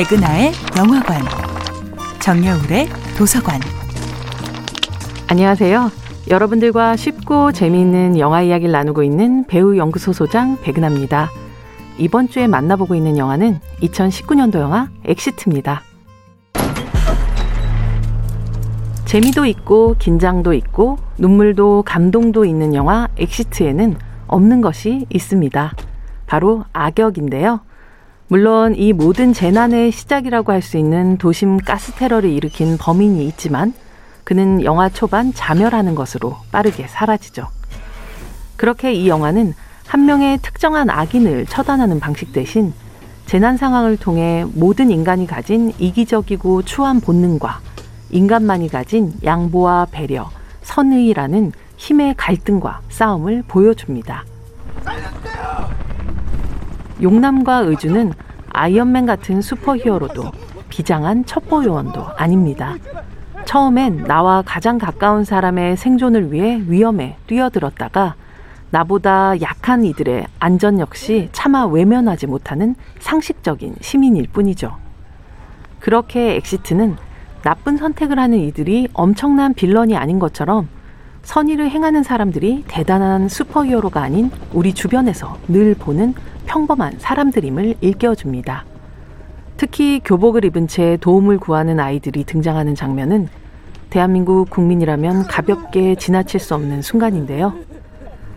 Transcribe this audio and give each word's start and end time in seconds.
백은하의 0.00 0.52
영화관, 0.78 1.20
정여울의 2.20 2.88
도서관. 3.18 3.60
안녕하세요. 5.28 5.90
여러분들과 6.30 6.96
쉽고 6.96 7.52
재미있는 7.52 8.18
영화 8.18 8.40
이야기를 8.40 8.72
나누고 8.72 9.02
있는 9.02 9.44
배우 9.44 9.76
연구소 9.76 10.14
소장 10.14 10.56
백은하입니다. 10.62 11.28
이번 11.98 12.30
주에 12.30 12.46
만나보고 12.46 12.94
있는 12.94 13.18
영화는 13.18 13.60
2019년도 13.82 14.60
영화 14.60 14.88
엑시트입니다. 15.04 15.82
재미도 19.04 19.44
있고 19.44 19.96
긴장도 19.98 20.54
있고 20.54 20.96
눈물도 21.18 21.82
감동도 21.82 22.46
있는 22.46 22.74
영화 22.74 23.06
엑시트에는 23.18 23.98
없는 24.28 24.62
것이 24.62 25.04
있습니다. 25.10 25.74
바로 26.24 26.64
악역인데요. 26.72 27.60
물론 28.30 28.76
이 28.76 28.92
모든 28.92 29.32
재난의 29.32 29.90
시작이라고 29.90 30.52
할 30.52 30.62
수 30.62 30.78
있는 30.78 31.18
도심 31.18 31.58
가스 31.58 31.90
테러를 31.90 32.30
일으킨 32.30 32.78
범인이 32.78 33.26
있지만 33.26 33.72
그는 34.22 34.62
영화 34.62 34.88
초반 34.88 35.34
자멸하는 35.34 35.96
것으로 35.96 36.36
빠르게 36.52 36.86
사라지죠. 36.86 37.48
그렇게 38.56 38.92
이 38.92 39.08
영화는 39.08 39.52
한 39.84 40.06
명의 40.06 40.38
특정한 40.38 40.90
악인을 40.90 41.46
처단하는 41.46 41.98
방식 41.98 42.32
대신 42.32 42.72
재난 43.26 43.56
상황을 43.56 43.96
통해 43.96 44.46
모든 44.54 44.92
인간이 44.92 45.26
가진 45.26 45.72
이기적이고 45.80 46.62
추한 46.62 47.00
본능과 47.00 47.58
인간만이 48.10 48.68
가진 48.68 49.12
양보와 49.24 49.88
배려, 49.90 50.30
선의라는 50.62 51.50
힘의 51.76 52.14
갈등과 52.16 52.82
싸움을 52.90 53.42
보여줍니다. 53.48 54.24
용남과 57.02 57.58
의주는 57.60 58.12
아이언맨 58.50 59.06
같은 59.06 59.40
슈퍼히어로도 59.40 60.30
비장한 60.68 61.24
첩보 61.24 61.64
요원도 61.64 62.04
아닙니다. 62.16 62.76
처음엔 63.44 64.04
나와 64.04 64.42
가장 64.44 64.78
가까운 64.78 65.24
사람의 65.24 65.76
생존을 65.76 66.32
위해 66.32 66.62
위험에 66.66 67.16
뛰어들었다가 67.26 68.14
나보다 68.70 69.40
약한 69.40 69.84
이들의 69.84 70.26
안전 70.38 70.78
역시 70.78 71.28
차마 71.32 71.66
외면하지 71.66 72.26
못하는 72.26 72.76
상식적인 73.00 73.76
시민일 73.80 74.28
뿐이죠. 74.32 74.76
그렇게 75.80 76.36
엑시트는 76.36 76.96
나쁜 77.42 77.76
선택을 77.78 78.18
하는 78.18 78.38
이들이 78.38 78.88
엄청난 78.92 79.54
빌런이 79.54 79.96
아닌 79.96 80.18
것처럼 80.18 80.68
선의를 81.22 81.70
행하는 81.70 82.02
사람들이 82.02 82.64
대단한 82.68 83.28
슈퍼히어로가 83.28 84.02
아닌 84.02 84.30
우리 84.52 84.72
주변에서 84.72 85.38
늘 85.48 85.74
보는 85.74 86.14
평범한 86.50 86.94
사람들임을 86.98 87.76
일깨워줍니다. 87.80 88.64
특히 89.56 90.00
교복을 90.04 90.44
입은 90.46 90.66
채 90.66 90.98
도움을 91.00 91.38
구하는 91.38 91.78
아이들이 91.78 92.24
등장하는 92.24 92.74
장면은 92.74 93.28
대한민국 93.88 94.50
국민이라면 94.50 95.28
가볍게 95.28 95.94
지나칠 95.94 96.40
수 96.40 96.56
없는 96.56 96.82
순간인데요. 96.82 97.54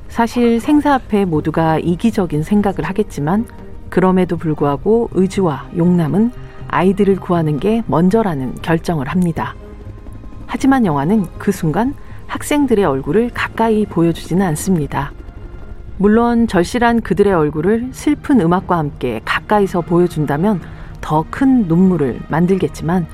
사실 0.10 0.60
생사 0.60 0.94
앞에 0.94 1.26
모두가 1.26 1.80
이기적인 1.80 2.44
생각을 2.44 2.84
하겠지만 2.84 3.48
그럼에도 3.90 4.38
불구하고 4.38 5.10
의주와 5.14 5.70
용남은 5.76 6.32
아이들을 6.68 7.16
구하는 7.16 7.60
게 7.60 7.82
먼저라는 7.88 8.62
결정을 8.62 9.08
합니다. 9.08 9.56
하지만 10.46 10.86
영화는 10.86 11.26
그 11.40 11.52
순간 11.52 11.96
학생들의 12.28 12.86
얼굴을 12.86 13.32
가까이 13.34 13.88
보여주지는 13.88 14.46
않습니다. 14.46 15.14
물론 15.98 16.48
절실한 16.48 17.02
그들의 17.02 17.34
얼굴을 17.34 17.90
슬픈 17.92 18.42
음악과 18.42 18.78
함께 18.78 19.22
가까이서 19.26 19.82
보여준다면 19.82 20.62
더 21.02 21.26
큰 21.30 21.68
눈물을 21.68 22.22
만들겠지만 22.30 23.06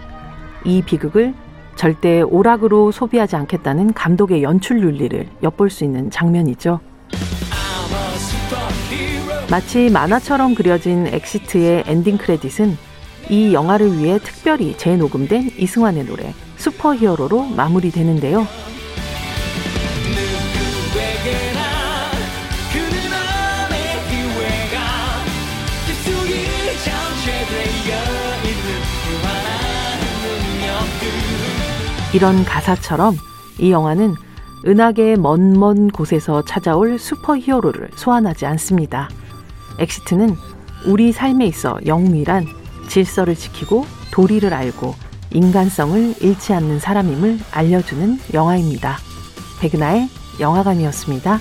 이 0.63 0.81
비극을 0.81 1.34
절대 1.75 2.22
오락으로 2.22 2.91
소비하지 2.91 3.35
않겠다는 3.35 3.94
감독의 3.94 4.44
연출 4.44 4.81
윤리를 4.81 5.28
엿볼 5.44 5.69
수 5.69 5.84
있는 5.84 6.09
장면이죠. 6.09 6.79
마치 9.50 9.90
만화처럼 9.90 10.53
그려진 10.53 11.07
엑시트의 11.07 11.85
엔딩 11.88 12.17
크레딧은 12.17 12.78
이 13.29 13.53
영화를 13.53 13.97
위해 13.97 14.19
특별히 14.19 14.78
재녹음된 14.78 15.51
이승환의 15.57 16.06
노래 16.06 16.34
슈퍼히어로로 16.57 17.46
마무리되는데요. 17.46 18.46
이런 32.13 32.43
가사처럼 32.43 33.15
이 33.59 33.71
영화는 33.71 34.15
은하계의 34.65 35.17
먼먼 35.17 35.89
곳에서 35.89 36.43
찾아올 36.43 36.99
슈퍼히어로를 36.99 37.89
소환하지 37.95 38.45
않습니다. 38.45 39.09
엑시트는 39.77 40.35
우리 40.85 41.11
삶에 41.11 41.45
있어 41.45 41.79
영웅이란 41.85 42.45
질서를 42.87 43.35
지키고 43.35 43.85
도리를 44.11 44.53
알고 44.53 44.95
인간성을 45.31 46.15
잃지 46.21 46.53
않는 46.53 46.79
사람임을 46.79 47.39
알려주는 47.51 48.19
영화입니다. 48.33 48.97
백은하의 49.61 50.09
영화관이었습니다. 50.39 51.39